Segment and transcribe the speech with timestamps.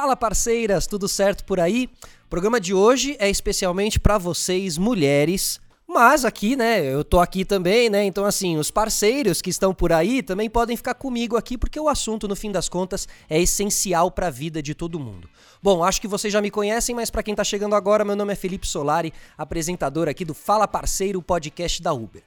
[0.00, 1.90] Fala parceiras, tudo certo por aí?
[2.24, 7.44] O programa de hoje é especialmente para vocês mulheres, mas aqui, né, eu tô aqui
[7.44, 8.04] também, né?
[8.04, 11.88] Então assim, os parceiros que estão por aí também podem ficar comigo aqui porque o
[11.88, 15.28] assunto no fim das contas é essencial para a vida de todo mundo.
[15.60, 18.32] Bom, acho que vocês já me conhecem, mas para quem tá chegando agora, meu nome
[18.32, 22.22] é Felipe Solari, apresentador aqui do Fala Parceiro, podcast da Uber.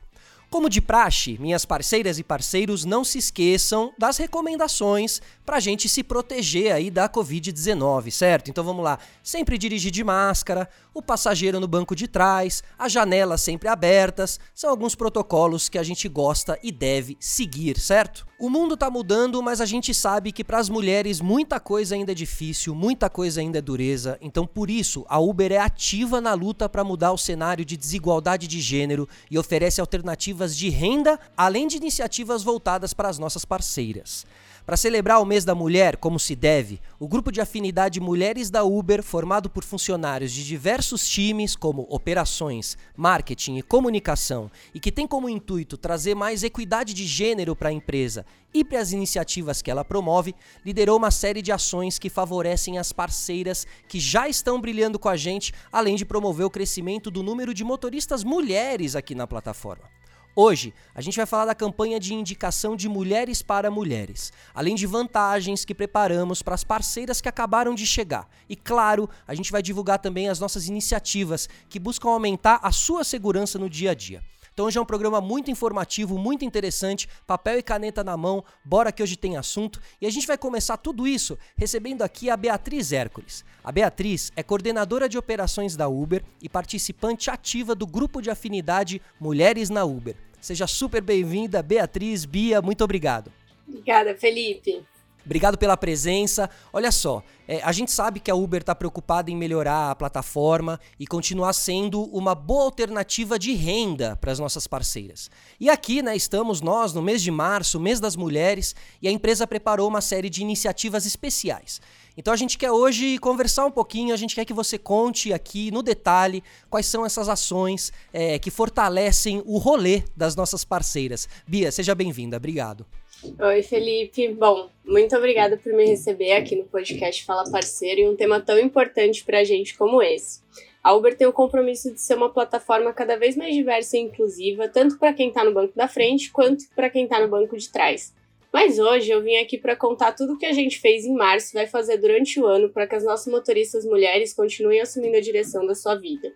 [0.51, 5.87] Como de praxe, minhas parceiras e parceiros não se esqueçam das recomendações para a gente
[5.87, 8.51] se proteger aí da Covid-19, certo?
[8.51, 8.99] Então vamos lá.
[9.23, 14.69] Sempre dirigir de máscara, o passageiro no banco de trás, as janelas sempre abertas, são
[14.69, 18.27] alguns protocolos que a gente gosta e deve seguir, certo?
[18.41, 22.11] O mundo tá mudando, mas a gente sabe que para as mulheres muita coisa ainda
[22.11, 24.17] é difícil, muita coisa ainda é dureza.
[24.19, 28.47] Então, por isso, a Uber é ativa na luta para mudar o cenário de desigualdade
[28.47, 34.25] de gênero e oferece alternativas de renda, além de iniciativas voltadas para as nossas parceiras.
[34.65, 38.63] Para celebrar o mês da mulher, como se deve, o grupo de afinidade Mulheres da
[38.63, 45.07] Uber, formado por funcionários de diversos times, como operações, marketing e comunicação, e que tem
[45.07, 49.71] como intuito trazer mais equidade de gênero para a empresa e para as iniciativas que
[49.71, 54.99] ela promove, liderou uma série de ações que favorecem as parceiras que já estão brilhando
[54.99, 59.25] com a gente, além de promover o crescimento do número de motoristas mulheres aqui na
[59.25, 59.89] plataforma.
[60.33, 64.87] Hoje, a gente vai falar da campanha de indicação de mulheres para mulheres, além de
[64.87, 68.29] vantagens que preparamos para as parceiras que acabaram de chegar.
[68.47, 73.03] E claro, a gente vai divulgar também as nossas iniciativas que buscam aumentar a sua
[73.03, 74.23] segurança no dia a dia.
[74.53, 78.91] Então hoje é um programa muito informativo, muito interessante, papel e caneta na mão, bora
[78.91, 79.79] que hoje tem assunto.
[80.01, 83.45] E a gente vai começar tudo isso recebendo aqui a Beatriz Hércules.
[83.63, 89.01] A Beatriz é coordenadora de operações da Uber e participante ativa do grupo de afinidade
[89.19, 90.15] Mulheres na Uber.
[90.41, 93.31] Seja super bem-vinda, Beatriz, Bia, muito obrigado.
[93.67, 94.83] Obrigada, Felipe.
[95.25, 96.49] Obrigado pela presença.
[96.73, 100.79] Olha só, é, a gente sabe que a Uber está preocupada em melhorar a plataforma
[100.99, 105.29] e continuar sendo uma boa alternativa de renda para as nossas parceiras.
[105.59, 109.45] E aqui, né, estamos nós no mês de março, mês das mulheres, e a empresa
[109.45, 111.81] preparou uma série de iniciativas especiais.
[112.17, 115.71] Então a gente quer hoje conversar um pouquinho, a gente quer que você conte aqui
[115.71, 121.27] no detalhe quais são essas ações é, que fortalecem o rolê das nossas parceiras.
[121.47, 122.85] Bia, seja bem-vinda, obrigado.
[123.23, 124.29] Oi, Felipe.
[124.29, 128.57] Bom, muito obrigada por me receber aqui no podcast Fala Parceiro e um tema tão
[128.57, 130.41] importante para a gente como esse.
[130.83, 134.67] A Uber tem o compromisso de ser uma plataforma cada vez mais diversa e inclusiva,
[134.67, 137.69] tanto para quem está no banco da frente quanto para quem está no banco de
[137.69, 138.11] trás.
[138.51, 141.51] Mas hoje eu vim aqui para contar tudo o que a gente fez em março
[141.51, 145.21] e vai fazer durante o ano para que as nossas motoristas mulheres continuem assumindo a
[145.21, 146.33] direção da sua vida.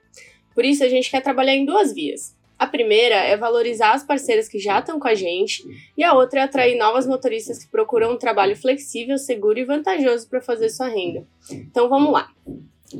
[0.53, 2.35] Por isso, a gente quer trabalhar em duas vias.
[2.57, 5.63] A primeira é valorizar as parceiras que já estão com a gente,
[5.97, 10.29] e a outra é atrair novas motoristas que procuram um trabalho flexível, seguro e vantajoso
[10.29, 11.25] para fazer sua renda.
[11.51, 12.29] Então vamos lá.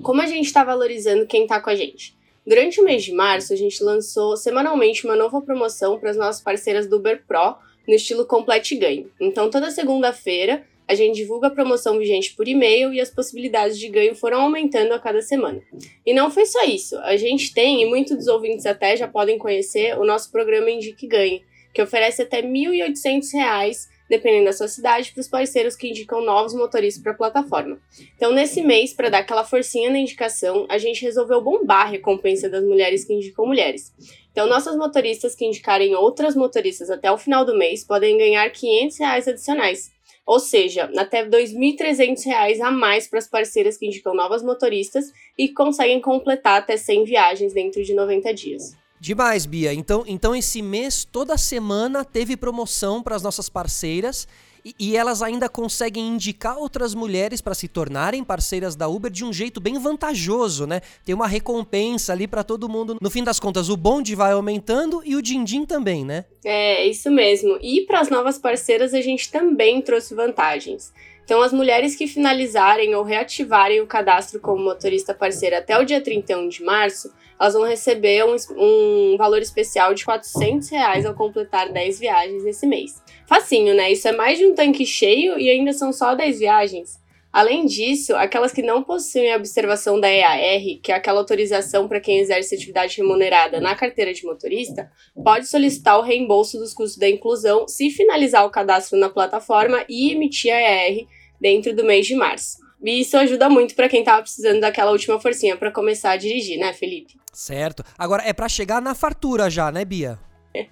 [0.01, 2.15] Como a gente está valorizando quem está com a gente?
[2.45, 6.41] Durante o mês de março, a gente lançou semanalmente uma nova promoção para as nossas
[6.41, 7.55] parceiras do Uber Pro,
[7.87, 9.09] no estilo Complete Ganho.
[9.19, 13.87] Então, toda segunda-feira, a gente divulga a promoção vigente por e-mail e as possibilidades de
[13.89, 15.61] ganho foram aumentando a cada semana.
[16.05, 19.37] E não foi só isso, a gente tem, e muitos dos ouvintes até já podem
[19.37, 25.11] conhecer, o nosso programa Indique Ganhe, que oferece até R$ 1.800 dependendo da sua cidade,
[25.11, 27.79] para os parceiros que indicam novos motoristas para a plataforma.
[28.15, 32.49] Então, nesse mês, para dar aquela forcinha na indicação, a gente resolveu bombar a recompensa
[32.49, 33.93] das mulheres que indicam mulheres.
[34.31, 38.99] Então, nossas motoristas que indicarem outras motoristas até o final do mês podem ganhar 500
[38.99, 39.94] reais adicionais.
[40.25, 45.05] Ou seja, até R$ 2.300 a mais para as parceiras que indicam novas motoristas
[45.37, 48.75] e conseguem completar até 100 viagens dentro de 90 dias.
[48.99, 49.73] Demais, Bia.
[49.73, 54.27] Então, então esse mês, toda semana, teve promoção para as nossas parceiras
[54.65, 59.23] e, e, elas ainda conseguem indicar outras mulheres para se tornarem parceiras da Uber de
[59.23, 60.81] um jeito bem vantajoso, né?
[61.05, 62.97] Tem uma recompensa ali para todo mundo.
[62.99, 66.25] No fim das contas, o bonde vai aumentando e o din-din também, né?
[66.43, 67.59] É, isso mesmo.
[67.61, 70.91] E para as novas parceiras, a gente também trouxe vantagens.
[71.25, 75.99] Então, as mulheres que finalizarem ou reativarem o cadastro como motorista parceira até o dia
[75.99, 81.71] 31 de março, elas vão receber um, um valor especial de 400 reais ao completar
[81.71, 83.01] 10 viagens nesse mês.
[83.27, 83.91] Facinho, né?
[83.91, 87.03] Isso é mais de um tanque cheio e ainda são só 10 viagens.
[87.35, 91.99] Além disso, aquelas que não possuem a observação da EAR, que é aquela autorização para
[91.99, 94.89] quem exerce atividade remunerada na carteira de motorista,
[95.21, 100.13] pode solicitar o reembolso dos custos da inclusão se finalizar o cadastro na plataforma e
[100.13, 101.05] emitir a EAR
[101.37, 102.55] dentro do mês de março.
[102.81, 106.57] E isso ajuda muito para quem estava precisando daquela última forcinha para começar a dirigir,
[106.57, 107.15] né, Felipe?
[107.33, 107.83] Certo.
[107.97, 110.17] Agora é para chegar na fartura já, né, Bia?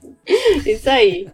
[0.66, 1.28] isso aí.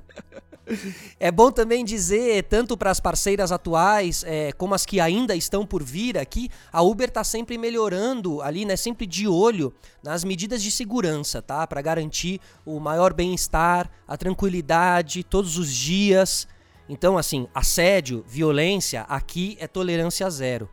[1.20, 5.66] É bom também dizer, tanto para as parceiras atuais é, como as que ainda estão
[5.66, 8.76] por vir aqui, a Uber está sempre melhorando ali, né?
[8.76, 11.66] Sempre de olho nas medidas de segurança, tá?
[11.68, 16.48] Para garantir o maior bem-estar, a tranquilidade todos os dias.
[16.88, 20.70] Então, assim, assédio, violência, aqui é tolerância zero.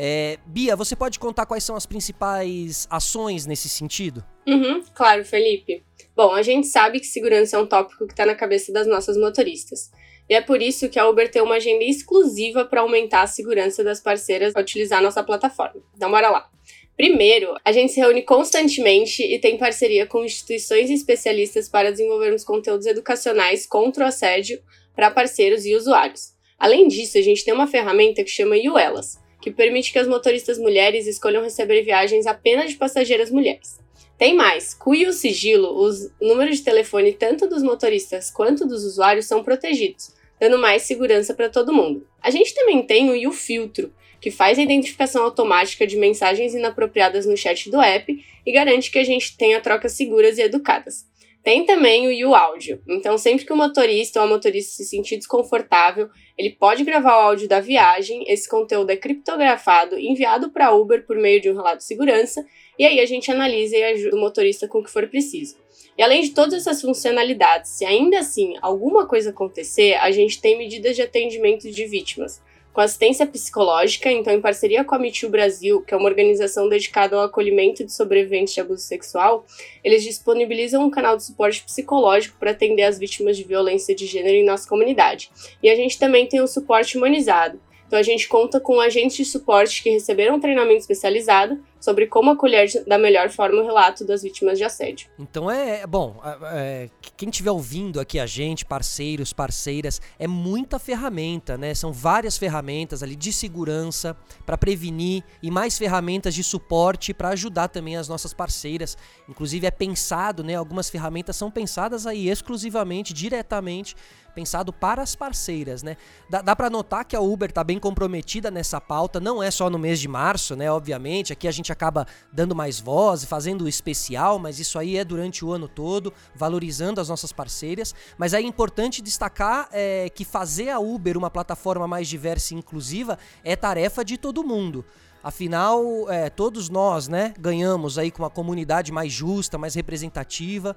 [0.00, 4.24] É, Bia, você pode contar quais são as principais ações nesse sentido?
[4.46, 5.82] Uhum, claro, Felipe.
[6.14, 9.16] Bom, a gente sabe que segurança é um tópico que está na cabeça das nossas
[9.16, 9.90] motoristas.
[10.30, 13.82] E é por isso que a Uber tem uma agenda exclusiva para aumentar a segurança
[13.82, 15.82] das parceiras ao utilizar a nossa plataforma.
[15.96, 16.48] Então, bora lá.
[16.96, 22.44] Primeiro, a gente se reúne constantemente e tem parceria com instituições e especialistas para desenvolvermos
[22.44, 24.62] conteúdos educacionais contra o assédio
[24.94, 26.34] para parceiros e usuários.
[26.56, 30.58] Além disso, a gente tem uma ferramenta que chama UELAS, que permite que as motoristas
[30.58, 33.78] mulheres escolham receber viagens apenas de passageiras mulheres.
[34.18, 39.26] Tem mais, com o sigilo, os números de telefone tanto dos motoristas quanto dos usuários
[39.26, 42.04] são protegidos, dando mais segurança para todo mundo.
[42.20, 47.36] A gente também tem o U-Filtro, que faz a identificação automática de mensagens inapropriadas no
[47.36, 51.06] chat do app e garante que a gente tenha trocas seguras e educadas.
[51.48, 52.82] Tem também o U-Áudio.
[52.86, 57.20] Então, sempre que o motorista ou a motorista se sentir desconfortável, ele pode gravar o
[57.20, 58.22] áudio da viagem.
[58.28, 62.44] Esse conteúdo é criptografado, enviado para Uber por meio de um relato de segurança,
[62.78, 65.56] e aí a gente analisa e ajuda o motorista com o que for preciso.
[65.96, 70.58] E além de todas essas funcionalidades, se ainda assim alguma coisa acontecer, a gente tem
[70.58, 72.42] medidas de atendimento de vítimas
[72.78, 77.16] com assistência psicológica, então em parceria com a Me Brasil, que é uma organização dedicada
[77.16, 79.44] ao acolhimento de sobreviventes de abuso sexual,
[79.82, 84.36] eles disponibilizam um canal de suporte psicológico para atender as vítimas de violência de gênero
[84.36, 85.28] em nossa comunidade.
[85.60, 89.24] E a gente também tem o suporte humanizado, então a gente conta com agentes de
[89.24, 94.58] suporte que receberam treinamento especializado sobre como acolher da melhor forma o relato das vítimas
[94.58, 95.08] de assédio.
[95.18, 96.20] Então é, é bom,
[96.52, 101.74] é, quem estiver ouvindo aqui a gente, parceiros, parceiras, é muita ferramenta, né?
[101.74, 107.68] São várias ferramentas ali de segurança para prevenir e mais ferramentas de suporte para ajudar
[107.68, 108.96] também as nossas parceiras.
[109.28, 110.54] Inclusive é pensado, né?
[110.54, 113.96] Algumas ferramentas são pensadas aí exclusivamente, diretamente
[114.38, 115.96] pensado para as parceiras, né?
[116.30, 119.68] Dá, dá para notar que a Uber está bem comprometida nessa pauta, não é só
[119.68, 120.70] no mês de março, né?
[120.70, 125.44] Obviamente, aqui a gente acaba dando mais voz, fazendo especial, mas isso aí é durante
[125.44, 127.94] o ano todo, valorizando as nossas parceiras.
[128.16, 133.18] Mas é importante destacar é, que fazer a Uber uma plataforma mais diversa e inclusiva
[133.44, 134.84] é tarefa de todo mundo.
[135.22, 140.76] Afinal, é, todos nós, né, ganhamos aí com uma comunidade mais justa, mais representativa.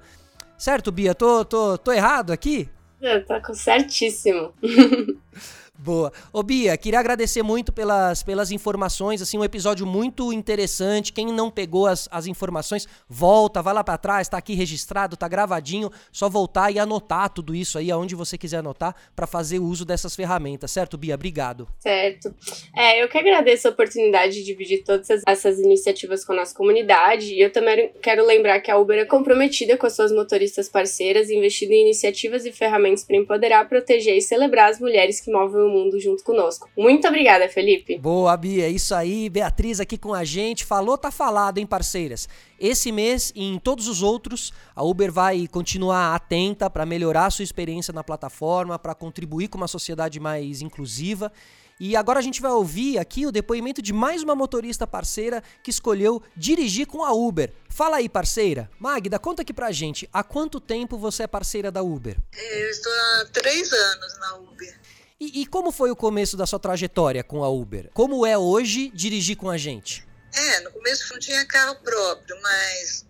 [0.58, 1.14] Certo, Bia?
[1.14, 2.68] Tô, tô, tô errado aqui?
[3.26, 4.52] Tá certíssimo.
[5.82, 6.12] Boa.
[6.32, 11.12] Ô Bia, queria agradecer muito pelas, pelas informações, assim, um episódio muito interessante.
[11.12, 15.26] Quem não pegou as, as informações, volta, vai lá para trás, tá aqui registrado, tá
[15.26, 19.84] gravadinho, só voltar e anotar tudo isso aí aonde você quiser anotar para fazer uso
[19.84, 21.16] dessas ferramentas, certo, Bia?
[21.16, 21.66] Obrigado.
[21.80, 22.32] Certo.
[22.76, 27.34] É, eu que agradeço a oportunidade de dividir todas essas iniciativas com a nossa comunidade
[27.34, 31.28] e eu também quero lembrar que a Uber é comprometida com as suas motoristas parceiras,
[31.28, 35.71] investindo em iniciativas e ferramentas para empoderar, proteger e celebrar as mulheres que movem o
[35.72, 36.68] mundo junto conosco.
[36.76, 37.98] Muito obrigada, Felipe.
[37.98, 38.68] Boa, Bia.
[38.68, 39.28] Isso aí.
[39.28, 40.64] Beatriz aqui com a gente.
[40.64, 42.28] Falou, tá falado, hein, parceiras?
[42.60, 47.30] Esse mês e em todos os outros, a Uber vai continuar atenta para melhorar a
[47.30, 51.32] sua experiência na plataforma, para contribuir com uma sociedade mais inclusiva.
[51.80, 55.70] E agora a gente vai ouvir aqui o depoimento de mais uma motorista parceira que
[55.70, 57.52] escolheu dirigir com a Uber.
[57.68, 58.70] Fala aí, parceira.
[58.78, 62.16] Magda, conta aqui pra gente, há quanto tempo você é parceira da Uber?
[62.38, 64.80] Eu estou há três anos na Uber.
[65.22, 67.88] E, e, como foi o começo da sua trajetória com a Uber?
[67.94, 70.04] Como é hoje dirigir com a gente?
[70.34, 73.06] É, no começo não tinha carro próprio, mas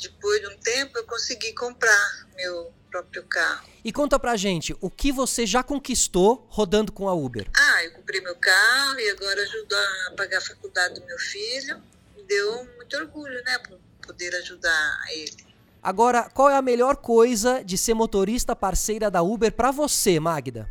[0.00, 3.66] depois de um tempo eu consegui comprar meu próprio carro.
[3.84, 7.50] E conta pra gente, o que você já conquistou rodando com a Uber?
[7.52, 11.82] Ah, eu comprei meu carro e agora ajudo a pagar a faculdade do meu filho.
[12.16, 13.76] Me deu muito orgulho, né, por
[14.06, 15.44] poder ajudar ele.
[15.82, 20.70] Agora, qual é a melhor coisa de ser motorista parceira da Uber para você, Magda?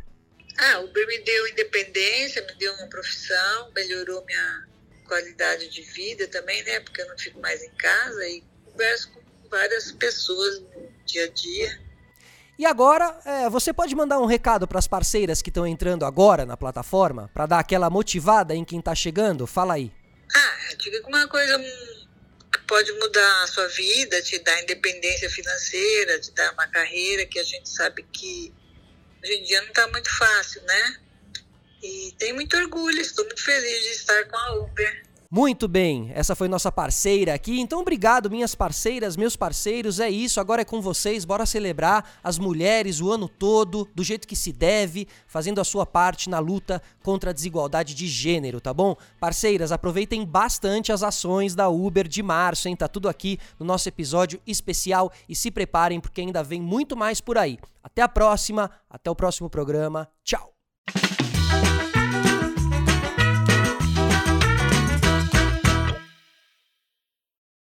[0.62, 4.68] Ah, o Uber me deu independência, me deu uma profissão, melhorou minha
[5.08, 6.80] qualidade de vida também, né?
[6.80, 11.28] Porque eu não fico mais em casa e converso com várias pessoas no dia a
[11.28, 11.80] dia.
[12.58, 16.44] E agora, é, você pode mandar um recado para as parceiras que estão entrando agora
[16.44, 19.46] na plataforma, para dar aquela motivada em quem está chegando?
[19.46, 19.90] Fala aí.
[20.36, 26.20] Ah, diga que uma coisa que pode mudar a sua vida, te dar independência financeira,
[26.20, 28.52] te dar uma carreira que a gente sabe que
[29.22, 30.96] Hoje em dia não está muito fácil, né?
[31.82, 35.06] E tenho muito orgulho, estou muito feliz de estar com a Uber.
[35.32, 37.60] Muito bem, essa foi nossa parceira aqui.
[37.60, 40.00] Então, obrigado, minhas parceiras, meus parceiros.
[40.00, 41.24] É isso, agora é com vocês.
[41.24, 45.86] Bora celebrar as mulheres o ano todo, do jeito que se deve, fazendo a sua
[45.86, 48.96] parte na luta contra a desigualdade de gênero, tá bom?
[49.20, 52.74] Parceiras, aproveitem bastante as ações da Uber de março, hein?
[52.74, 57.20] Tá tudo aqui no nosso episódio especial e se preparem porque ainda vem muito mais
[57.20, 57.56] por aí.
[57.84, 60.08] Até a próxima, até o próximo programa.
[60.24, 60.59] Tchau!